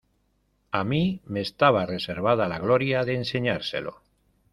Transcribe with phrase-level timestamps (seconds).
[0.71, 4.01] a mí me estaba reservada la gloria de enseñárselo.